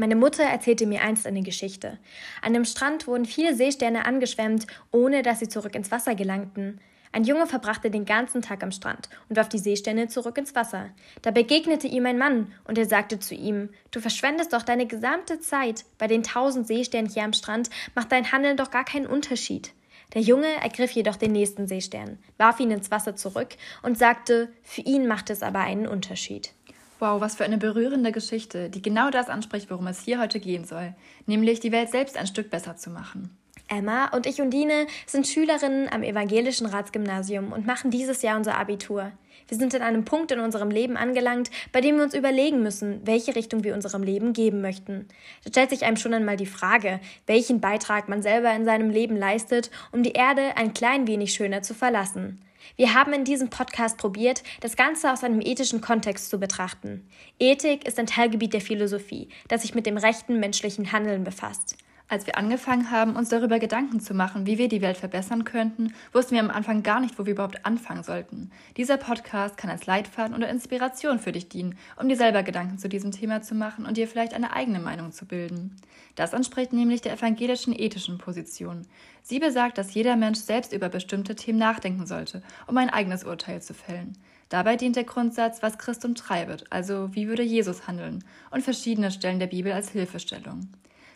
Meine 0.00 0.16
Mutter 0.16 0.44
erzählte 0.44 0.86
mir 0.86 1.02
einst 1.02 1.26
eine 1.26 1.42
Geschichte. 1.42 1.98
An 2.40 2.54
dem 2.54 2.64
Strand 2.64 3.06
wurden 3.06 3.26
viele 3.26 3.54
Seesterne 3.54 4.06
angeschwemmt, 4.06 4.66
ohne 4.92 5.22
dass 5.22 5.40
sie 5.40 5.48
zurück 5.48 5.74
ins 5.74 5.90
Wasser 5.90 6.14
gelangten. 6.14 6.80
Ein 7.12 7.24
Junge 7.24 7.46
verbrachte 7.46 7.90
den 7.90 8.06
ganzen 8.06 8.40
Tag 8.40 8.62
am 8.62 8.72
Strand 8.72 9.10
und 9.28 9.36
warf 9.36 9.50
die 9.50 9.58
Seesterne 9.58 10.08
zurück 10.08 10.38
ins 10.38 10.54
Wasser. 10.54 10.88
Da 11.20 11.32
begegnete 11.32 11.86
ihm 11.86 12.06
ein 12.06 12.16
Mann, 12.16 12.52
und 12.64 12.78
er 12.78 12.86
sagte 12.86 13.18
zu 13.18 13.34
ihm 13.34 13.68
Du 13.90 14.00
verschwendest 14.00 14.54
doch 14.54 14.62
deine 14.62 14.86
gesamte 14.86 15.38
Zeit. 15.40 15.84
Bei 15.98 16.06
den 16.06 16.22
tausend 16.22 16.66
Seesternen 16.66 17.10
hier 17.10 17.24
am 17.24 17.34
Strand 17.34 17.68
macht 17.94 18.10
dein 18.10 18.32
Handeln 18.32 18.56
doch 18.56 18.70
gar 18.70 18.86
keinen 18.86 19.06
Unterschied. 19.06 19.72
Der 20.14 20.22
Junge 20.22 20.48
ergriff 20.62 20.92
jedoch 20.92 21.16
den 21.16 21.32
nächsten 21.32 21.68
Seestern, 21.68 22.18
warf 22.38 22.58
ihn 22.58 22.70
ins 22.70 22.90
Wasser 22.90 23.14
zurück 23.16 23.56
und 23.82 23.98
sagte, 23.98 24.52
für 24.62 24.80
ihn 24.80 25.06
macht 25.06 25.28
es 25.28 25.42
aber 25.42 25.60
einen 25.60 25.86
Unterschied. 25.86 26.52
Wow, 27.00 27.22
was 27.22 27.34
für 27.34 27.44
eine 27.44 27.56
berührende 27.56 28.12
Geschichte, 28.12 28.68
die 28.68 28.82
genau 28.82 29.10
das 29.10 29.30
anspricht, 29.30 29.70
worum 29.70 29.86
es 29.86 30.02
hier 30.02 30.20
heute 30.20 30.38
gehen 30.38 30.64
soll, 30.64 30.94
nämlich 31.24 31.58
die 31.58 31.72
Welt 31.72 31.90
selbst 31.90 32.18
ein 32.18 32.26
Stück 32.26 32.50
besser 32.50 32.76
zu 32.76 32.90
machen. 32.90 33.36
Emma 33.68 34.08
und 34.08 34.26
ich 34.26 34.42
und 34.42 34.50
Dine 34.50 34.86
sind 35.06 35.26
Schülerinnen 35.26 35.88
am 35.90 36.02
Evangelischen 36.02 36.66
Ratsgymnasium 36.66 37.52
und 37.52 37.66
machen 37.66 37.90
dieses 37.90 38.20
Jahr 38.20 38.36
unser 38.36 38.58
Abitur. 38.58 39.12
Wir 39.48 39.56
sind 39.56 39.74
in 39.74 39.82
einem 39.82 40.04
Punkt 40.04 40.30
in 40.32 40.40
unserem 40.40 40.70
Leben 40.70 40.96
angelangt, 40.96 41.50
bei 41.72 41.80
dem 41.80 41.96
wir 41.96 42.04
uns 42.04 42.14
überlegen 42.14 42.62
müssen, 42.62 43.00
welche 43.04 43.34
Richtung 43.34 43.64
wir 43.64 43.74
unserem 43.74 44.02
Leben 44.02 44.32
geben 44.32 44.60
möchten. 44.60 45.08
Da 45.44 45.50
stellt 45.50 45.70
sich 45.70 45.84
einem 45.84 45.96
schon 45.96 46.14
einmal 46.14 46.36
die 46.36 46.46
Frage, 46.46 47.00
welchen 47.26 47.60
Beitrag 47.60 48.08
man 48.08 48.22
selber 48.22 48.52
in 48.54 48.64
seinem 48.64 48.90
Leben 48.90 49.16
leistet, 49.16 49.70
um 49.92 50.02
die 50.02 50.12
Erde 50.12 50.56
ein 50.56 50.74
klein 50.74 51.06
wenig 51.06 51.32
schöner 51.32 51.62
zu 51.62 51.74
verlassen. 51.74 52.40
Wir 52.76 52.94
haben 52.94 53.12
in 53.12 53.24
diesem 53.24 53.50
Podcast 53.50 53.98
probiert, 53.98 54.42
das 54.60 54.76
Ganze 54.76 55.12
aus 55.12 55.24
einem 55.24 55.40
ethischen 55.40 55.80
Kontext 55.80 56.30
zu 56.30 56.38
betrachten. 56.38 57.08
Ethik 57.38 57.86
ist 57.86 57.98
ein 57.98 58.06
Teilgebiet 58.06 58.52
der 58.52 58.60
Philosophie, 58.60 59.28
das 59.48 59.62
sich 59.62 59.74
mit 59.74 59.86
dem 59.86 59.96
rechten 59.96 60.40
menschlichen 60.40 60.92
Handeln 60.92 61.24
befasst. 61.24 61.76
Als 62.10 62.26
wir 62.26 62.36
angefangen 62.36 62.90
haben, 62.90 63.14
uns 63.14 63.28
darüber 63.28 63.60
Gedanken 63.60 64.00
zu 64.00 64.14
machen, 64.14 64.44
wie 64.44 64.58
wir 64.58 64.66
die 64.66 64.82
Welt 64.82 64.96
verbessern 64.96 65.44
könnten, 65.44 65.94
wussten 66.12 66.34
wir 66.34 66.40
am 66.40 66.50
Anfang 66.50 66.82
gar 66.82 66.98
nicht, 66.98 67.16
wo 67.20 67.24
wir 67.24 67.34
überhaupt 67.34 67.64
anfangen 67.64 68.02
sollten. 68.02 68.50
Dieser 68.76 68.96
Podcast 68.96 69.56
kann 69.56 69.70
als 69.70 69.86
Leitfaden 69.86 70.34
oder 70.34 70.48
Inspiration 70.48 71.20
für 71.20 71.30
dich 71.30 71.48
dienen, 71.48 71.78
um 72.02 72.08
dir 72.08 72.16
selber 72.16 72.42
Gedanken 72.42 72.78
zu 72.78 72.88
diesem 72.88 73.12
Thema 73.12 73.42
zu 73.42 73.54
machen 73.54 73.86
und 73.86 73.96
dir 73.96 74.08
vielleicht 74.08 74.34
eine 74.34 74.52
eigene 74.52 74.80
Meinung 74.80 75.12
zu 75.12 75.24
bilden. 75.24 75.76
Das 76.16 76.32
entspricht 76.32 76.72
nämlich 76.72 77.00
der 77.00 77.12
evangelischen 77.12 77.78
ethischen 77.78 78.18
Position. 78.18 78.88
Sie 79.22 79.38
besagt, 79.38 79.78
dass 79.78 79.94
jeder 79.94 80.16
Mensch 80.16 80.40
selbst 80.40 80.72
über 80.72 80.88
bestimmte 80.88 81.36
Themen 81.36 81.60
nachdenken 81.60 82.06
sollte, 82.06 82.42
um 82.66 82.76
ein 82.76 82.90
eigenes 82.90 83.22
Urteil 83.22 83.62
zu 83.62 83.72
fällen. 83.72 84.18
Dabei 84.48 84.74
dient 84.74 84.96
der 84.96 85.04
Grundsatz, 85.04 85.62
was 85.62 85.78
Christum 85.78 86.16
treibet, 86.16 86.64
also 86.70 87.14
wie 87.14 87.28
würde 87.28 87.44
Jesus 87.44 87.86
handeln, 87.86 88.24
und 88.50 88.64
verschiedene 88.64 89.12
Stellen 89.12 89.38
der 89.38 89.46
Bibel 89.46 89.70
als 89.70 89.90
Hilfestellung. 89.90 90.70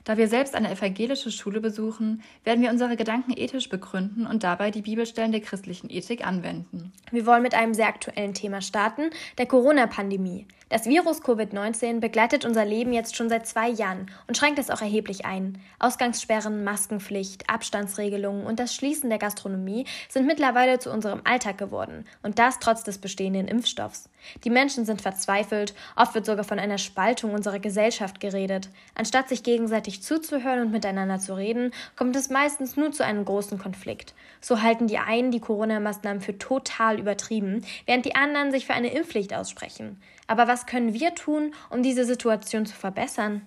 Da 0.04 0.18
wir 0.18 0.28
selbst 0.28 0.54
eine 0.54 0.70
evangelische 0.70 1.30
Schule 1.30 1.62
besuchen, 1.62 2.22
werden 2.44 2.62
wir 2.62 2.70
unsere 2.70 2.94
Gedanken 2.96 3.32
ethisch 3.34 3.70
begründen 3.70 4.26
und 4.26 4.44
dabei 4.44 4.70
die 4.70 4.82
Bibelstellen 4.82 5.32
der 5.32 5.40
christlichen 5.40 5.88
Ethik 5.90 6.26
anwenden. 6.26 6.92
Wir 7.10 7.24
wollen 7.24 7.42
mit 7.42 7.54
einem 7.54 7.72
sehr 7.72 7.88
aktuellen 7.88 8.34
Thema 8.34 8.60
starten, 8.60 9.10
der 9.38 9.46
Corona-Pandemie. 9.46 10.46
Das 10.70 10.86
Virus 10.86 11.22
Covid-19 11.22 12.00
begleitet 12.00 12.46
unser 12.46 12.64
Leben 12.64 12.94
jetzt 12.94 13.16
schon 13.16 13.28
seit 13.28 13.46
zwei 13.46 13.68
Jahren 13.68 14.10
und 14.26 14.36
schränkt 14.36 14.58
es 14.58 14.70
auch 14.70 14.80
erheblich 14.80 15.26
ein. 15.26 15.60
Ausgangssperren, 15.78 16.64
Maskenpflicht, 16.64 17.50
Abstandsregelungen 17.50 18.46
und 18.46 18.58
das 18.58 18.74
Schließen 18.74 19.10
der 19.10 19.18
Gastronomie 19.18 19.84
sind 20.08 20.26
mittlerweile 20.26 20.78
zu 20.78 20.90
unserem 20.90 21.20
Alltag 21.24 21.58
geworden 21.58 22.06
und 22.22 22.38
das 22.38 22.60
trotz 22.60 22.82
des 22.82 22.96
bestehenden 22.96 23.46
Impfstoffs. 23.46 24.08
Die 24.42 24.50
Menschen 24.50 24.86
sind 24.86 25.02
verzweifelt, 25.02 25.74
oft 25.96 26.14
wird 26.14 26.24
sogar 26.24 26.44
von 26.44 26.58
einer 26.58 26.78
Spaltung 26.78 27.34
unserer 27.34 27.58
Gesellschaft 27.58 28.20
geredet. 28.20 28.70
Anstatt 28.94 29.28
sich 29.28 29.42
gegenseitig 29.42 30.02
zuzuhören 30.02 30.62
und 30.62 30.70
miteinander 30.70 31.18
zu 31.18 31.36
reden, 31.36 31.72
kommt 31.94 32.16
es 32.16 32.30
meistens 32.30 32.76
nur 32.76 32.90
zu 32.90 33.04
einem 33.04 33.26
großen 33.26 33.58
Konflikt. 33.58 34.14
So 34.40 34.62
halten 34.62 34.86
die 34.86 34.98
einen 34.98 35.30
die 35.30 35.40
Corona-Maßnahmen 35.40 36.22
für 36.22 36.38
total 36.38 36.98
übertrieben, 36.98 37.64
während 37.84 38.06
die 38.06 38.14
anderen 38.14 38.50
sich 38.50 38.64
für 38.64 38.72
eine 38.74 38.92
Impfpflicht 38.92 39.34
aussprechen. 39.34 40.00
Aber 40.26 40.48
was 40.48 40.66
können 40.66 40.94
wir 40.94 41.14
tun, 41.14 41.52
um 41.70 41.82
diese 41.82 42.04
Situation 42.04 42.66
zu 42.66 42.74
verbessern? 42.74 43.42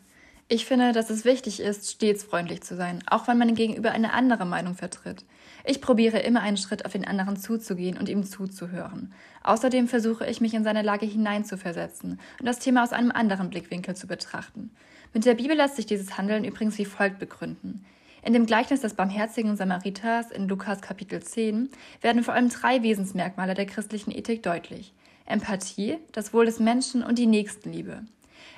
Ich 0.49 0.65
finde, 0.65 0.93
dass 0.93 1.09
es 1.09 1.25
wichtig 1.25 1.59
ist, 1.59 1.91
stets 1.91 2.23
freundlich 2.23 2.61
zu 2.61 2.77
sein, 2.77 3.03
auch 3.07 3.27
wenn 3.27 3.37
man 3.37 3.53
gegenüber 3.53 3.91
eine 3.91 4.13
andere 4.13 4.45
Meinung 4.45 4.75
vertritt. 4.75 5.25
Ich 5.65 5.81
probiere 5.81 6.19
immer 6.19 6.39
einen 6.39 6.55
Schritt 6.55 6.85
auf 6.85 6.93
den 6.93 7.05
anderen 7.05 7.35
zuzugehen 7.35 7.97
und 7.97 8.07
ihm 8.07 8.23
zuzuhören. 8.23 9.13
Außerdem 9.43 9.89
versuche 9.89 10.25
ich, 10.25 10.39
mich 10.39 10.53
in 10.53 10.63
seine 10.63 10.83
Lage 10.83 11.05
hineinzuversetzen 11.05 12.19
und 12.39 12.45
das 12.45 12.59
Thema 12.59 12.83
aus 12.83 12.93
einem 12.93 13.11
anderen 13.11 13.49
Blickwinkel 13.49 13.93
zu 13.97 14.07
betrachten. 14.07 14.71
Mit 15.13 15.25
der 15.25 15.33
Bibel 15.33 15.57
lässt 15.57 15.75
sich 15.75 15.85
dieses 15.85 16.17
Handeln 16.17 16.45
übrigens 16.45 16.77
wie 16.77 16.85
folgt 16.85 17.19
begründen. 17.19 17.85
In 18.23 18.31
dem 18.31 18.45
Gleichnis 18.45 18.81
des 18.81 18.93
barmherzigen 18.93 19.57
Samariters 19.57 20.31
in 20.31 20.47
Lukas 20.47 20.81
Kapitel 20.81 21.21
10 21.21 21.69
werden 22.01 22.23
vor 22.23 22.33
allem 22.33 22.47
drei 22.47 22.83
Wesensmerkmale 22.83 23.53
der 23.53 23.65
christlichen 23.65 24.11
Ethik 24.11 24.43
deutlich. 24.43 24.93
Empathie, 25.27 25.97
das 26.13 26.33
Wohl 26.33 26.45
des 26.45 26.59
Menschen 26.59 27.03
und 27.03 27.19
die 27.19 27.27
Nächstenliebe. 27.27 28.03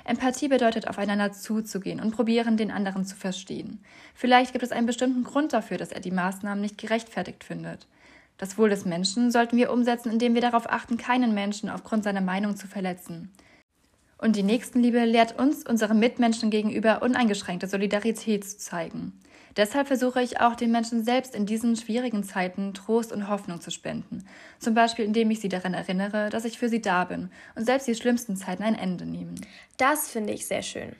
Empathie 0.04 0.48
bedeutet, 0.48 0.88
aufeinander 0.88 1.32
zuzugehen 1.32 2.00
und 2.00 2.12
probieren, 2.12 2.56
den 2.56 2.70
anderen 2.70 3.04
zu 3.04 3.16
verstehen. 3.16 3.80
Vielleicht 4.14 4.52
gibt 4.52 4.64
es 4.64 4.72
einen 4.72 4.86
bestimmten 4.86 5.24
Grund 5.24 5.52
dafür, 5.52 5.76
dass 5.76 5.92
er 5.92 6.00
die 6.00 6.10
Maßnahmen 6.10 6.60
nicht 6.60 6.78
gerechtfertigt 6.78 7.44
findet. 7.44 7.86
Das 8.38 8.56
Wohl 8.56 8.70
des 8.70 8.86
Menschen 8.86 9.30
sollten 9.30 9.56
wir 9.56 9.70
umsetzen, 9.70 10.10
indem 10.10 10.34
wir 10.34 10.40
darauf 10.40 10.70
achten, 10.70 10.96
keinen 10.96 11.34
Menschen 11.34 11.68
aufgrund 11.68 12.04
seiner 12.04 12.22
Meinung 12.22 12.56
zu 12.56 12.66
verletzen. 12.66 13.30
Und 14.16 14.36
die 14.36 14.42
Nächstenliebe 14.42 15.04
lehrt 15.04 15.38
uns, 15.38 15.66
unseren 15.66 15.98
Mitmenschen 15.98 16.50
gegenüber 16.50 17.02
uneingeschränkte 17.02 17.66
Solidarität 17.66 18.44
zu 18.44 18.58
zeigen. 18.58 19.12
Deshalb 19.56 19.88
versuche 19.88 20.22
ich 20.22 20.40
auch 20.40 20.54
den 20.54 20.70
Menschen 20.70 21.04
selbst 21.04 21.34
in 21.34 21.46
diesen 21.46 21.76
schwierigen 21.76 22.22
Zeiten 22.22 22.74
Trost 22.74 23.12
und 23.12 23.28
Hoffnung 23.28 23.60
zu 23.60 23.70
spenden. 23.70 24.24
Zum 24.58 24.74
Beispiel, 24.74 25.04
indem 25.04 25.30
ich 25.30 25.40
sie 25.40 25.48
daran 25.48 25.74
erinnere, 25.74 26.30
dass 26.30 26.44
ich 26.44 26.58
für 26.58 26.68
sie 26.68 26.80
da 26.80 27.04
bin 27.04 27.30
und 27.56 27.64
selbst 27.64 27.88
die 27.88 27.94
schlimmsten 27.94 28.36
Zeiten 28.36 28.62
ein 28.62 28.78
Ende 28.78 29.06
nehmen. 29.06 29.40
Das 29.76 30.08
finde 30.08 30.32
ich 30.32 30.46
sehr 30.46 30.62
schön. 30.62 30.94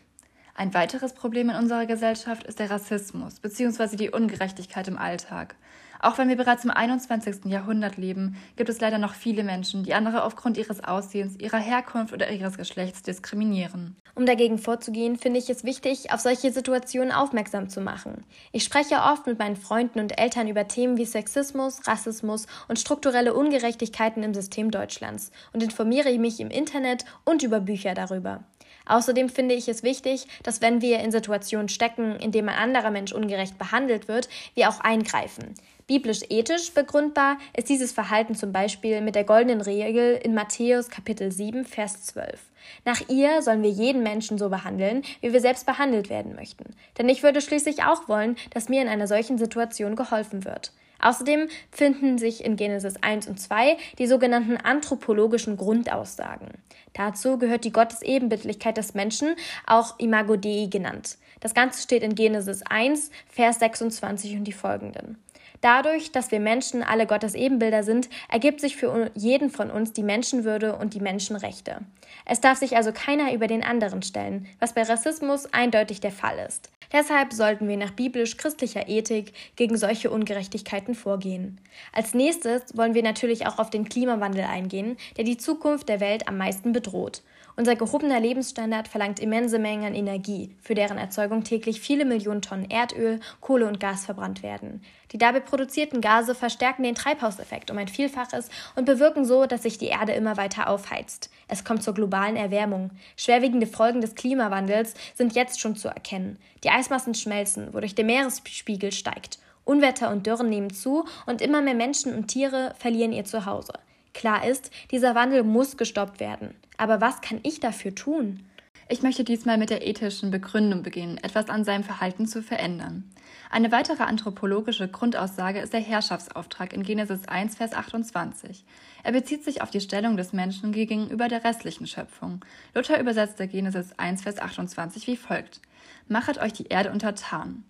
Ein 0.55 0.75
weiteres 0.75 1.15
Problem 1.15 1.49
in 1.49 1.57
unserer 1.57 1.87
Gesellschaft 1.87 2.47
ist 2.47 2.59
der 2.59 2.71
Rassismus 2.71 3.41
bzw. 3.41 3.97
die 3.97 4.11
Ungerechtigkeit 4.11 4.89
im 4.89 4.99
Alltag. 4.99 5.55
Auch 6.01 6.19
wenn 6.19 6.29
wir 6.29 6.37
bereits 6.37 6.65
im 6.65 6.71
21. 6.71 7.47
Jahrhundert 7.47 7.97
leben, 7.99 8.37
gibt 8.57 8.71
es 8.71 8.81
leider 8.81 8.99
noch 8.99 9.15
viele 9.15 9.45
Menschen, 9.45 9.85
die 9.85 9.95
andere 9.95 10.25
aufgrund 10.25 10.57
ihres 10.57 10.83
Aussehens, 10.83 11.37
ihrer 11.39 11.59
Herkunft 11.59 12.13
oder 12.13 12.31
ihres 12.31 12.57
Geschlechts 12.57 13.03
diskriminieren. 13.03 13.97
Um 14.15 14.27
dagegen 14.27 14.59
vorzugehen, 14.59 15.17
finde 15.17 15.39
ich 15.39 15.51
es 15.51 15.65
wichtig, 15.65 16.13
auf 16.13 16.21
solche 16.21 16.53
Situationen 16.53 17.13
aufmerksam 17.13 17.69
zu 17.69 17.81
machen. 17.81 18.25
Ich 18.53 18.65
spreche 18.65 18.97
oft 18.97 19.27
mit 19.27 19.39
meinen 19.39 19.57
Freunden 19.57 20.01
und 20.01 20.19
Eltern 20.19 20.49
über 20.49 20.67
Themen 20.69 20.97
wie 20.97 21.05
Sexismus, 21.05 21.87
Rassismus 21.87 22.47
und 22.69 22.79
strukturelle 22.79 23.35
Ungerechtigkeiten 23.35 24.23
im 24.23 24.35
System 24.35 24.71
Deutschlands 24.71 25.31
und 25.53 25.63
informiere 25.63 26.17
mich 26.19 26.41
im 26.41 26.51
Internet 26.51 27.05
und 27.25 27.43
über 27.43 27.61
Bücher 27.61 27.95
darüber. 27.95 28.45
Außerdem 28.87 29.29
finde 29.29 29.55
ich 29.55 29.69
es 29.69 29.83
wichtig, 29.83 30.27
dass 30.43 30.61
wenn 30.61 30.83
wir 30.83 30.99
in 31.01 31.13
Situationen 31.13 31.69
stecken, 31.69 32.17
in 32.17 32.33
denen 32.33 32.49
ein 32.49 32.59
anderer 32.59 32.91
Mensch 32.91 33.13
ungerecht 33.13 33.59
behandelt 33.59 34.09
wird, 34.09 34.29
wir 34.55 34.69
auch 34.69 34.81
eingreifen. 34.81 35.55
Biblisch-ethisch 35.91 36.73
begründbar 36.73 37.37
ist 37.57 37.69
dieses 37.69 37.91
Verhalten 37.91 38.37
zum 38.37 38.53
Beispiel 38.53 39.01
mit 39.01 39.17
der 39.17 39.25
goldenen 39.25 39.61
Regel 39.61 40.21
in 40.23 40.35
Matthäus 40.35 40.89
Kapitel 40.89 41.33
7, 41.33 41.65
Vers 41.65 42.05
12. 42.05 42.41
Nach 42.85 43.01
ihr 43.09 43.43
sollen 43.43 43.65
wir 43.65 43.71
jeden 43.71 44.05
Menschen 44.05 44.39
so 44.39 44.51
behandeln, 44.51 45.03
wie 45.21 45.33
wir 45.33 45.41
selbst 45.41 45.67
behandelt 45.67 46.09
werden 46.09 46.37
möchten. 46.37 46.77
Denn 46.97 47.09
ich 47.09 47.25
würde 47.25 47.41
schließlich 47.41 47.83
auch 47.83 48.07
wollen, 48.07 48.37
dass 48.51 48.69
mir 48.69 48.81
in 48.83 48.87
einer 48.87 49.09
solchen 49.09 49.37
Situation 49.37 49.97
geholfen 49.97 50.45
wird. 50.45 50.71
Außerdem 51.01 51.49
finden 51.73 52.19
sich 52.19 52.45
in 52.45 52.55
Genesis 52.55 52.95
1 53.01 53.27
und 53.27 53.41
2 53.41 53.77
die 53.99 54.07
sogenannten 54.07 54.59
anthropologischen 54.59 55.57
Grundaussagen. 55.57 56.51
Dazu 56.93 57.37
gehört 57.37 57.65
die 57.65 57.73
Gottesebenbildlichkeit 57.73 58.77
des 58.77 58.95
Menschen, 58.95 59.35
auch 59.67 59.99
Imago 59.99 60.37
Dei 60.37 60.69
genannt. 60.71 61.19
Das 61.41 61.53
Ganze 61.53 61.83
steht 61.83 62.05
in 62.05 62.15
Genesis 62.15 62.63
1, 62.63 63.11
Vers 63.27 63.59
26 63.59 64.37
und 64.37 64.45
die 64.45 64.53
folgenden. 64.53 65.19
Dadurch, 65.61 66.11
dass 66.11 66.31
wir 66.31 66.41
Menschen 66.41 66.83
alle 66.83 67.07
Gottes 67.07 67.35
Ebenbilder 67.35 67.83
sind, 67.83 68.09
ergibt 68.31 68.61
sich 68.61 68.77
für 68.77 69.11
jeden 69.15 69.51
von 69.51 69.71
uns 69.71 69.93
die 69.93 70.03
Menschenwürde 70.03 70.77
und 70.77 70.95
die 70.95 71.01
Menschenrechte. 71.01 71.81
Es 72.25 72.41
darf 72.41 72.59
sich 72.59 72.77
also 72.77 72.93
keiner 72.93 73.35
über 73.35 73.47
den 73.47 73.63
anderen 73.63 74.03
stellen, 74.03 74.47
was 74.59 74.75
bei 74.75 74.83
Rassismus 74.83 75.53
eindeutig 75.53 76.01
der 76.01 76.13
Fall 76.13 76.39
ist. 76.49 76.71
Deshalb 76.93 77.33
sollten 77.33 77.69
wir 77.69 77.77
nach 77.77 77.93
biblisch-christlicher 77.93 78.89
Ethik 78.89 79.33
gegen 79.55 79.77
solche 79.77 80.11
Ungerechtigkeiten 80.11 80.95
vorgehen. 80.95 81.61
Als 81.93 82.15
nächstes 82.15 82.77
wollen 82.77 82.95
wir 82.95 83.03
natürlich 83.03 83.47
auch 83.47 83.59
auf 83.59 83.71
den 83.71 83.89
Klimawandel 83.89 84.45
eingehen, 84.45 84.97
der 85.17 85.25
die 85.25 85.37
Zukunft 85.37 85.89
der 85.89 86.01
Welt 86.01 86.27
am 86.27 86.37
meisten 86.37 86.73
bedroht. 86.73 87.23
Unser 87.57 87.77
gehobener 87.77 88.21
Lebensstandard 88.21 88.89
verlangt 88.89 89.21
immense 89.21 89.59
Mengen 89.59 89.85
an 89.85 89.95
Energie, 89.95 90.55
für 90.63 90.75
deren 90.75 90.99
Erzeugung 90.99 91.45
täglich 91.45 91.81
viele 91.81 92.05
Millionen 92.05 92.43
Tonnen 92.43 92.71
Erdöl, 92.71 93.21
Kohle 93.41 93.67
und 93.67 93.81
Gas 93.81 94.05
verbrannt 94.05 94.43
werden. 94.43 94.83
Die 95.13 95.19
dabei 95.19 95.41
produzierten 95.41 96.01
Gase 96.01 96.35
verstärken 96.35 96.85
den 96.85 96.95
Treibhauseffekt 96.95 97.71
um 97.71 97.79
ein 97.79 97.89
Vielfaches 97.89 98.49
und 98.77 98.85
bewirken 98.85 99.25
so, 99.25 99.47
dass 99.47 99.65
sich 99.65 99.79
die 99.79 99.87
Erde 99.87 100.13
immer 100.13 100.37
weiter 100.37 100.69
aufheizt. 100.69 101.31
Es 101.49 101.65
kommt 101.65 101.83
zur 101.83 101.95
globalen 101.95 102.37
Erwärmung. 102.37 102.91
Schwerwiegende 103.17 103.67
Folgen 103.67 104.01
des 104.01 104.15
Klimawandels 104.15 104.95
sind 105.15 105.35
jetzt 105.35 105.61
schon 105.61 105.77
zu 105.77 105.89
erkennen. 105.89 106.39
Die 106.65 106.71
Eismassen 106.71 107.15
schmelzen, 107.15 107.75
wodurch 107.75 107.95
der 107.95 108.05
Meeresspiegel 108.05 108.93
steigt. 108.93 109.39
Unwetter 109.65 110.11
und 110.11 110.27
Dürren 110.27 110.49
nehmen 110.49 110.73
zu 110.73 111.05
und 111.27 111.43
immer 111.43 111.61
mehr 111.61 111.75
Menschen 111.75 112.15
und 112.15 112.29
Tiere 112.29 112.75
verlieren 112.79 113.13
ihr 113.13 113.25
Zuhause. 113.25 113.73
Klar 114.15 114.47
ist, 114.47 114.71
dieser 114.91 115.15
Wandel 115.15 115.43
muss 115.43 115.77
gestoppt 115.77 116.21
werden. 116.21 116.55
Aber 116.77 117.01
was 117.01 117.21
kann 117.21 117.41
ich 117.43 117.61
dafür 117.61 117.95
tun? 117.95 118.45
Ich 118.93 119.03
möchte 119.03 119.23
diesmal 119.23 119.57
mit 119.57 119.71
der 119.71 119.87
ethischen 119.87 120.33
Begründung 120.33 120.83
beginnen, 120.83 121.17
etwas 121.19 121.49
an 121.49 121.63
seinem 121.63 121.85
Verhalten 121.85 122.27
zu 122.27 122.43
verändern. 122.43 123.09
Eine 123.49 123.71
weitere 123.71 124.03
anthropologische 124.03 124.89
Grundaussage 124.89 125.61
ist 125.61 125.73
der 125.73 125.81
Herrschaftsauftrag 125.81 126.73
in 126.73 126.83
Genesis 126.83 127.29
1, 127.29 127.57
Vers 127.57 127.73
28. 127.73 128.65
Er 129.05 129.13
bezieht 129.13 129.45
sich 129.45 129.63
auf 129.63 129.71
die 129.71 129.81
Stellung 129.81 130.17
des 130.17 130.33
Menschen 130.33 130.73
gegenüber 130.73 131.29
der 131.29 131.45
restlichen 131.45 131.87
Schöpfung. 131.87 132.45
Luther 132.75 133.01
übersetzte 133.01 133.47
Genesis 133.47 133.93
1, 133.97 134.23
Vers 134.23 134.41
28 134.41 135.07
wie 135.07 135.17
folgt: 135.17 135.61
Machet 136.09 136.39
euch 136.39 136.53
die 136.53 136.67
Erde 136.67 136.91
untertan. 136.91 137.63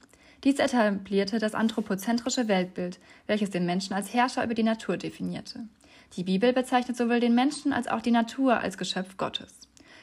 Dies 0.42 0.58
etablierte 0.58 1.38
das 1.38 1.54
anthropozentrische 1.54 2.48
Weltbild, 2.48 2.98
welches 3.26 3.50
den 3.50 3.66
Menschen 3.66 3.92
als 3.92 4.14
Herrscher 4.14 4.42
über 4.42 4.54
die 4.54 4.62
Natur 4.62 4.96
definierte. 4.96 5.68
Die 6.16 6.24
Bibel 6.24 6.52
bezeichnet 6.52 6.96
sowohl 6.96 7.20
den 7.20 7.36
Menschen 7.36 7.72
als 7.72 7.86
auch 7.86 8.02
die 8.02 8.10
Natur 8.10 8.58
als 8.58 8.76
Geschöpf 8.76 9.16
Gottes. 9.16 9.60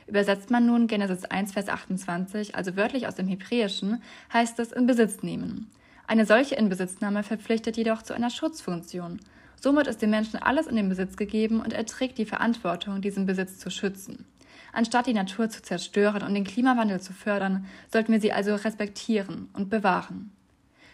Übersetzt 0.07 0.49
man 0.49 0.65
nun 0.65 0.87
Genesis 0.87 1.25
1, 1.25 1.51
Vers 1.51 1.67
28, 1.67 2.55
also 2.55 2.77
wörtlich 2.77 3.07
aus 3.07 3.15
dem 3.15 3.27
Hebräischen, 3.27 4.01
heißt 4.31 4.57
es 4.59 4.71
in 4.71 4.87
Besitz 4.87 5.21
nehmen. 5.21 5.69
Eine 6.07 6.25
solche 6.25 6.55
Inbesitznahme 6.55 7.23
verpflichtet 7.23 7.75
jedoch 7.75 8.01
zu 8.03 8.13
einer 8.13 8.29
Schutzfunktion. 8.29 9.19
Somit 9.59 9.87
ist 9.87 10.01
dem 10.01 10.11
Menschen 10.11 10.41
alles 10.41 10.67
in 10.67 10.77
den 10.77 10.87
Besitz 10.87 11.17
gegeben 11.17 11.59
und 11.59 11.73
er 11.73 11.85
trägt 11.85 12.17
die 12.17 12.25
Verantwortung, 12.25 13.01
diesen 13.01 13.25
Besitz 13.25 13.57
zu 13.57 13.69
schützen. 13.69 14.25
Anstatt 14.71 15.07
die 15.07 15.13
Natur 15.13 15.49
zu 15.49 15.61
zerstören 15.61 16.23
und 16.23 16.33
den 16.33 16.45
Klimawandel 16.45 17.01
zu 17.01 17.11
fördern, 17.11 17.65
sollten 17.91 18.13
wir 18.13 18.21
sie 18.21 18.31
also 18.31 18.55
respektieren 18.55 19.49
und 19.51 19.69
bewahren. 19.69 20.31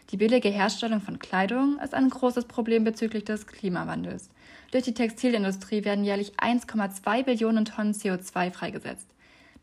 Die 0.10 0.18
billige 0.18 0.50
Herstellung 0.50 1.02
von 1.02 1.20
Kleidung 1.20 1.80
ist 1.80 1.94
ein 1.94 2.10
großes 2.10 2.46
Problem 2.46 2.84
bezüglich 2.84 3.24
des 3.24 3.48
Klimawandels. 3.48 4.30
Durch 4.72 4.84
die 4.84 4.94
Textilindustrie 4.94 5.86
werden 5.86 6.04
jährlich 6.04 6.34
1,2 6.38 7.24
Billionen 7.24 7.66
Tonnen 7.66 7.94
CO2 7.94 8.52
freigesetzt. 8.52 9.08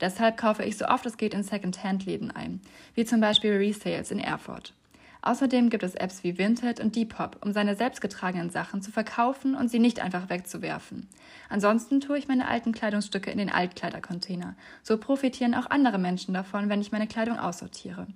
Deshalb 0.00 0.36
kaufe 0.36 0.64
ich 0.64 0.78
so 0.78 0.86
oft 0.86 1.04
es 1.06 1.18
geht 1.18 1.34
in 1.34 1.42
Second-Hand-Läden 1.42 2.30
ein, 2.30 2.60
wie 2.94 3.04
zum 3.04 3.20
Beispiel 3.20 3.52
Resales 3.52 4.10
in 4.10 4.18
Erfurt. 4.18 4.72
Außerdem 5.22 5.68
gibt 5.68 5.82
es 5.82 5.94
Apps 5.94 6.24
wie 6.24 6.38
Vinted 6.38 6.80
und 6.80 6.96
Depop, 6.96 7.36
um 7.44 7.52
seine 7.52 7.76
selbstgetragenen 7.76 8.48
Sachen 8.48 8.80
zu 8.80 8.90
verkaufen 8.90 9.54
und 9.54 9.68
sie 9.68 9.78
nicht 9.78 10.00
einfach 10.00 10.30
wegzuwerfen. 10.30 11.08
Ansonsten 11.50 12.00
tue 12.00 12.18
ich 12.18 12.26
meine 12.26 12.48
alten 12.48 12.72
Kleidungsstücke 12.72 13.30
in 13.30 13.36
den 13.36 13.50
Altkleidercontainer. 13.50 14.54
So 14.82 14.96
profitieren 14.96 15.54
auch 15.54 15.68
andere 15.68 15.98
Menschen 15.98 16.32
davon, 16.32 16.70
wenn 16.70 16.80
ich 16.80 16.92
meine 16.92 17.06
Kleidung 17.06 17.38
aussortiere. 17.38 18.06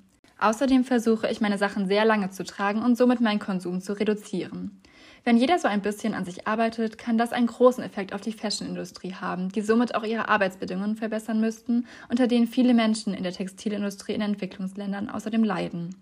Außerdem 0.44 0.84
versuche 0.84 1.26
ich 1.30 1.40
meine 1.40 1.56
Sachen 1.56 1.86
sehr 1.86 2.04
lange 2.04 2.28
zu 2.28 2.44
tragen 2.44 2.82
und 2.82 2.98
somit 2.98 3.18
meinen 3.18 3.38
Konsum 3.38 3.80
zu 3.80 3.94
reduzieren. 3.94 4.78
Wenn 5.24 5.38
jeder 5.38 5.58
so 5.58 5.68
ein 5.68 5.80
bisschen 5.80 6.12
an 6.12 6.26
sich 6.26 6.46
arbeitet, 6.46 6.98
kann 6.98 7.16
das 7.16 7.32
einen 7.32 7.46
großen 7.46 7.82
Effekt 7.82 8.12
auf 8.12 8.20
die 8.20 8.32
Fashionindustrie 8.32 9.14
haben, 9.14 9.48
die 9.48 9.62
somit 9.62 9.94
auch 9.94 10.04
ihre 10.04 10.28
Arbeitsbedingungen 10.28 10.96
verbessern 10.96 11.40
müssten, 11.40 11.86
unter 12.10 12.26
denen 12.26 12.46
viele 12.46 12.74
Menschen 12.74 13.14
in 13.14 13.22
der 13.22 13.32
Textilindustrie 13.32 14.12
in 14.12 14.20
Entwicklungsländern 14.20 15.08
außerdem 15.08 15.44
leiden. 15.44 15.96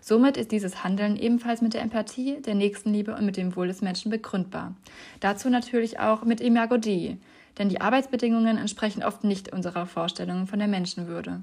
Somit 0.00 0.38
ist 0.38 0.52
dieses 0.52 0.82
Handeln 0.82 1.18
ebenfalls 1.18 1.60
mit 1.60 1.74
der 1.74 1.82
Empathie, 1.82 2.40
der 2.40 2.54
Nächstenliebe 2.54 3.14
und 3.14 3.26
mit 3.26 3.36
dem 3.36 3.54
Wohl 3.56 3.66
des 3.66 3.82
Menschen 3.82 4.10
begründbar. 4.10 4.74
Dazu 5.20 5.50
natürlich 5.50 6.00
auch 6.00 6.24
mit 6.24 6.40
Imago 6.40 6.78
Dei, 6.78 7.18
denn 7.58 7.68
die 7.68 7.82
Arbeitsbedingungen 7.82 8.56
entsprechen 8.56 9.02
oft 9.02 9.22
nicht 9.22 9.52
unserer 9.52 9.84
Vorstellungen 9.84 10.46
von 10.46 10.60
der 10.60 10.68
Menschenwürde. 10.68 11.42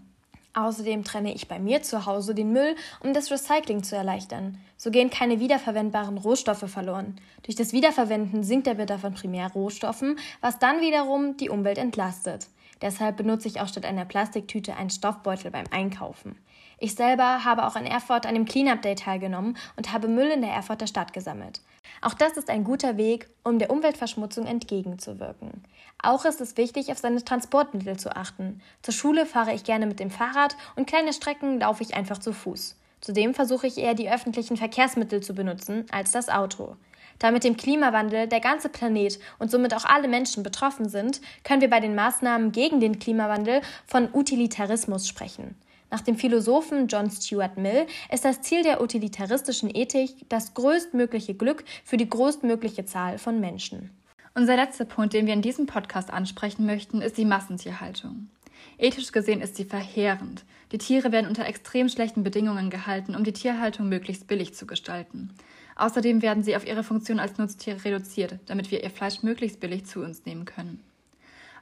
Außerdem 0.53 1.03
trenne 1.03 1.33
ich 1.33 1.47
bei 1.47 1.59
mir 1.59 1.83
zu 1.83 2.05
Hause 2.05 2.33
den 2.33 2.51
Müll, 2.51 2.75
um 3.01 3.13
das 3.13 3.31
Recycling 3.31 3.83
zu 3.83 3.95
erleichtern. 3.95 4.57
So 4.77 4.89
gehen 4.89 5.09
keine 5.09 5.39
wiederverwendbaren 5.39 6.17
Rohstoffe 6.17 6.69
verloren. 6.69 7.15
Durch 7.43 7.55
das 7.55 7.71
Wiederverwenden 7.71 8.43
sinkt 8.43 8.65
der 8.65 8.73
Bedarf 8.73 9.05
an 9.05 9.13
Primärrohstoffen, 9.13 10.17
was 10.41 10.57
dann 10.57 10.81
wiederum 10.81 11.37
die 11.37 11.49
Umwelt 11.49 11.77
entlastet. 11.77 12.47
Deshalb 12.81 13.17
benutze 13.17 13.47
ich 13.47 13.59
auch 13.59 13.67
statt 13.67 13.85
einer 13.85 14.05
Plastiktüte 14.05 14.75
einen 14.75 14.89
Stoffbeutel 14.89 15.51
beim 15.51 15.65
Einkaufen. 15.71 16.37
Ich 16.81 16.95
selber 16.95 17.43
habe 17.43 17.65
auch 17.67 17.75
in 17.75 17.85
Erfurt 17.85 18.25
an 18.25 18.35
dem 18.35 18.45
Cleanup 18.45 18.81
Day 18.81 18.95
teilgenommen 18.95 19.57
und 19.75 19.91
habe 19.91 20.07
Müll 20.07 20.29
in 20.29 20.41
der 20.41 20.51
Erfurter 20.51 20.87
Stadt 20.87 21.11
gesammelt. 21.11 21.61
Auch 22.01 22.13
das 22.13 22.37
ist 22.37 22.49
ein 22.49 22.63
guter 22.63 22.95
Weg, 22.95 23.29
um 23.43 23.59
der 23.59 23.69
Umweltverschmutzung 23.69 24.45
entgegenzuwirken. 24.45 25.63
Auch 26.01 26.23
ist 26.23 26.39
es 26.39 26.55
wichtig, 26.55 26.91
auf 26.91 26.97
seine 26.97 27.23
Transportmittel 27.23 27.97
zu 27.97 28.15
achten. 28.15 28.61
Zur 28.81 28.93
Schule 28.93 29.25
fahre 29.25 29.53
ich 29.53 29.65
gerne 29.65 29.85
mit 29.85 29.99
dem 29.99 30.09
Fahrrad 30.09 30.55
und 30.77 30.87
kleine 30.87 31.11
Strecken 31.11 31.59
laufe 31.59 31.83
ich 31.83 31.95
einfach 31.95 32.19
zu 32.19 32.31
Fuß. 32.31 32.77
Zudem 33.01 33.33
versuche 33.33 33.67
ich 33.67 33.77
eher 33.77 33.93
die 33.93 34.09
öffentlichen 34.09 34.55
Verkehrsmittel 34.55 35.21
zu 35.21 35.33
benutzen 35.33 35.85
als 35.91 36.11
das 36.11 36.29
Auto. 36.29 36.77
Da 37.19 37.31
mit 37.31 37.43
dem 37.43 37.57
Klimawandel 37.57 38.27
der 38.27 38.39
ganze 38.39 38.69
Planet 38.69 39.19
und 39.37 39.51
somit 39.51 39.73
auch 39.73 39.85
alle 39.85 40.07
Menschen 40.07 40.41
betroffen 40.41 40.87
sind, 40.87 41.19
können 41.43 41.61
wir 41.61 41.69
bei 41.69 41.81
den 41.81 41.93
Maßnahmen 41.93 42.51
gegen 42.51 42.79
den 42.79 42.97
Klimawandel 42.97 43.61
von 43.85 44.09
Utilitarismus 44.13 45.07
sprechen. 45.07 45.55
Nach 45.91 46.01
dem 46.01 46.17
Philosophen 46.17 46.87
John 46.87 47.09
Stuart 47.09 47.57
Mill 47.57 47.87
ist 48.11 48.23
das 48.23 48.41
Ziel 48.41 48.63
der 48.63 48.81
utilitaristischen 48.81 49.73
Ethik 49.73 50.29
das 50.29 50.53
größtmögliche 50.53 51.33
Glück 51.33 51.63
für 51.83 51.97
die 51.97 52.09
größtmögliche 52.09 52.85
Zahl 52.85 53.17
von 53.17 53.39
Menschen. 53.39 53.89
Unser 54.35 54.55
letzter 54.55 54.85
Punkt, 54.85 55.13
den 55.13 55.25
wir 55.25 55.33
in 55.33 55.41
diesem 55.41 55.65
Podcast 55.65 56.13
ansprechen 56.13 56.65
möchten, 56.65 57.01
ist 57.01 57.17
die 57.17 57.25
Massentierhaltung. 57.25 58.29
Ethisch 58.77 59.11
gesehen 59.11 59.41
ist 59.41 59.55
sie 59.55 59.65
verheerend. 59.65 60.45
Die 60.71 60.77
Tiere 60.77 61.11
werden 61.11 61.27
unter 61.27 61.45
extrem 61.45 61.89
schlechten 61.89 62.23
Bedingungen 62.23 62.69
gehalten, 62.69 63.15
um 63.15 63.23
die 63.23 63.33
Tierhaltung 63.33 63.89
möglichst 63.89 64.27
billig 64.27 64.53
zu 64.53 64.67
gestalten. 64.67 65.33
Außerdem 65.79 66.21
werden 66.21 66.43
sie 66.43 66.57
auf 66.57 66.67
ihre 66.67 66.83
Funktion 66.83 67.21
als 67.21 67.37
Nutztiere 67.37 67.85
reduziert, 67.85 68.37
damit 68.47 68.69
wir 68.69 68.83
ihr 68.83 68.89
Fleisch 68.89 69.23
möglichst 69.23 69.61
billig 69.61 69.85
zu 69.85 70.01
uns 70.01 70.25
nehmen 70.25 70.43
können. 70.43 70.83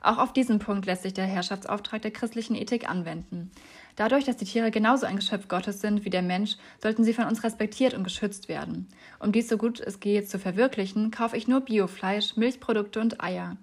Auch 0.02 0.18
auf 0.18 0.34
diesen 0.34 0.58
Punkt 0.58 0.88
lässt 0.88 1.04
sich 1.04 1.14
der 1.14 1.26
Herrschaftsauftrag 1.26 2.02
der 2.02 2.10
christlichen 2.10 2.56
Ethik 2.56 2.90
anwenden. 2.90 3.52
Dadurch, 3.96 4.26
dass 4.26 4.38
die 4.38 4.46
Tiere 4.46 4.72
genauso 4.72 5.06
ein 5.06 5.18
Geschöpf 5.18 5.48
Gottes 5.48 5.82
sind 5.82 6.04
wie 6.04 6.10
der 6.10 6.24
Mensch, 6.24 6.56
sollten 6.82 7.04
sie 7.04 7.14
von 7.14 7.26
uns 7.26 7.44
respektiert 7.44 7.94
und 7.94 8.04
geschützt 8.04 8.50
werden. 8.50 8.88
Um 9.20 9.32
dies 9.32 9.50
so 9.50 9.58
gut 9.58 9.80
es 9.80 10.00
geht 10.00 10.28
zu 10.28 10.40
verwirklichen, 10.40 11.12
kaufe 11.12 11.38
ich 11.38 11.48
nur 11.48 11.62
Biofleisch, 11.62 12.38
Milchprodukte 12.38 13.00
und 13.00 13.22
Eier. 13.22 13.56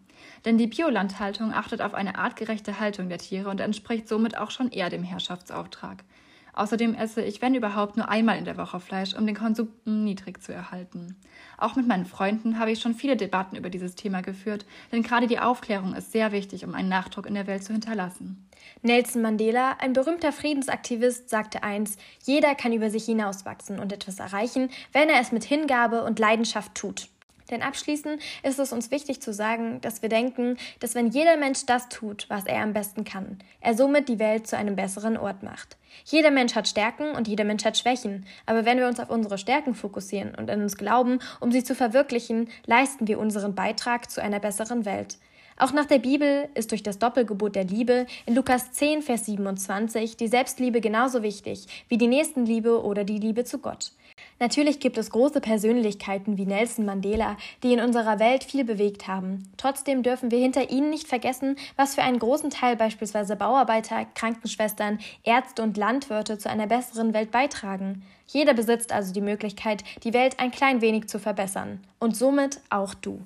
Denn 0.45 0.57
die 0.57 0.69
Biolandhaltung 0.69 1.53
achtet 1.53 1.83
auf 1.83 1.95
eine 1.95 2.17
artgerechte 2.17 2.79
Haltung 2.79 3.09
der 3.09 3.19
Tiere 3.19 3.51
und 3.51 3.61
entspricht 3.61 4.09
somit 4.09 4.37
auch 4.37 4.53
schon 4.53 4.71
eher 4.71 4.89
dem 4.89 5.03
Herrschaftsauftrag. 5.03 6.05
Außerdem 6.55 6.95
esse 6.95 7.23
ich, 7.23 7.43
wenn 7.43 7.55
überhaupt, 7.55 7.97
nur 7.97 8.09
einmal 8.09 8.39
in 8.39 8.45
der 8.45 8.57
Woche 8.57 8.81
Fleisch, 8.81 9.15
um 9.15 9.27
den 9.27 9.37
Konsum 9.37 9.69
niedrig 9.85 10.43
zu 10.43 10.53
erhalten. 10.53 11.17
Auch 11.59 11.77
mit 11.77 11.87
meinen 11.87 12.07
Freunden 12.07 12.59
habe 12.59 12.71
ich 12.71 12.81
schon 12.81 12.95
viele 12.95 13.17
Debatten 13.17 13.57
über 13.57 13.71
dieses 13.71 13.95
Thema 13.95 14.21
geführt, 14.21 14.65
denn 14.93 15.03
gerade 15.03 15.27
die 15.27 15.39
Aufklärung 15.39 15.95
ist 15.95 16.13
sehr 16.13 16.33
wichtig, 16.33 16.65
um 16.65 16.75
einen 16.75 16.89
Nachdruck 16.89 17.27
in 17.27 17.35
der 17.35 17.47
Welt 17.47 17.65
zu 17.65 17.73
hinterlassen. 17.73 18.49
Nelson 18.83 19.23
Mandela, 19.23 19.77
ein 19.81 19.93
berühmter 19.93 20.33
Friedensaktivist, 20.33 21.29
sagte 21.29 21.63
einst, 21.63 22.01
jeder 22.25 22.55
kann 22.55 22.73
über 22.73 22.91
sich 22.91 23.05
hinauswachsen 23.05 23.79
und 23.79 23.93
etwas 23.93 24.19
erreichen, 24.19 24.71
wenn 24.93 25.09
er 25.09 25.21
es 25.21 25.33
mit 25.33 25.45
Hingabe 25.45 26.05
und 26.05 26.19
Leidenschaft 26.19 26.75
tut. 26.75 27.09
Denn 27.51 27.63
abschließend 27.63 28.21
ist 28.43 28.59
es 28.59 28.73
uns 28.73 28.91
wichtig 28.91 29.21
zu 29.21 29.33
sagen, 29.33 29.81
dass 29.83 30.03
wir 30.03 30.09
denken, 30.09 30.57
dass 30.81 30.95
wenn 30.95 31.09
jeder 31.09 31.37
Mensch 31.37 31.67
das 31.67 31.89
tut, 31.89 32.27
was 32.29 32.47
er 32.47 32.63
am 32.63 32.73
besten 32.73 33.05
kann, 33.05 33.39
er 33.61 33.75
somit 33.75 34.09
die 34.09 34.19
Welt 34.19 34.47
zu 34.47 34.57
einem 34.57 34.77
besseren 34.77 35.17
Ort 35.17 35.43
macht. 35.43 35.77
Jeder 36.05 36.31
Mensch 36.31 36.55
hat 36.55 36.69
Stärken 36.69 37.13
und 37.13 37.29
jeder 37.29 37.45
Mensch 37.45 37.65
hat 37.65 37.79
Schwächen, 37.79 38.27
aber 38.47 38.65
wenn 38.65 38.79
wir 38.79 38.89
uns 38.89 38.99
auf 38.99 39.11
unsere 39.11 39.39
Stärken 39.39 39.75
fokussieren 39.75 40.35
und 40.35 40.51
an 40.51 40.63
uns 40.63 40.77
glauben, 40.77 41.19
um 41.41 41.53
sie 41.53 41.63
zu 41.63 41.75
verwirklichen, 41.75 42.49
leisten 42.67 43.07
wir 43.07 43.19
unseren 43.19 43.55
Beitrag 43.55 44.11
zu 44.11 44.23
einer 44.23 44.41
besseren 44.41 44.85
Welt. 44.85 45.19
Auch 45.57 45.73
nach 45.73 45.87
der 45.87 46.01
Bibel 46.01 46.49
ist 46.55 46.73
durch 46.73 46.83
das 46.83 46.99
Doppelgebot 46.99 47.55
der 47.55 47.65
Liebe 47.65 48.07
in 48.27 48.35
Lukas 48.35 48.73
10, 48.73 49.03
Vers 49.03 49.27
27 49.27 50.17
die 50.17 50.27
Selbstliebe 50.27 50.81
genauso 50.81 51.23
wichtig 51.23 51.67
wie 51.89 51.97
die 51.97 52.09
Nächstenliebe 52.09 52.83
oder 52.83 53.05
die 53.05 53.19
Liebe 53.19 53.45
zu 53.45 53.59
Gott. 53.59 53.93
Natürlich 54.41 54.81
gibt 54.81 54.99
es 54.99 55.11
große 55.11 55.41
Persönlichkeiten 55.41 56.37
wie 56.37 56.47
Nelson 56.47 56.85
Mandela, 56.85 57.37
die 57.63 57.73
in 57.73 57.81
unserer 57.81 58.19
Welt 58.19 58.45
viel 58.45 58.65
bewegt 58.65 59.07
haben. 59.07 59.49
Trotzdem 59.57 60.03
dürfen 60.03 60.31
wir 60.31 60.39
hinter 60.39 60.71
ihnen 60.71 60.91
nicht 60.91 61.07
vergessen, 61.07 61.57
was 61.77 61.95
für 61.95 62.03
einen 62.03 62.19
großen 62.19 62.51
Teil 62.51 62.77
beispielsweise 62.77 63.37
Bauarbeiter, 63.37 64.07
Krankenschwestern, 64.15 64.99
Ärzte 65.23 65.63
und 65.63 65.77
Landwirte 65.77 66.39
zu 66.39 66.51
einer 66.51 66.67
besseren 66.67 67.15
Welt 67.15 67.31
beitragen. 67.31 68.03
Jeder 68.27 68.55
besitzt 68.55 68.93
also 68.93 69.13
die 69.13 69.21
Möglichkeit, 69.21 69.85
die 70.03 70.15
Welt 70.15 70.41
ein 70.41 70.51
klein 70.51 70.81
wenig 70.81 71.09
zu 71.09 71.19
verbessern. 71.19 71.81
Und 71.99 72.17
somit 72.17 72.61
auch 72.71 72.95
du. 72.95 73.21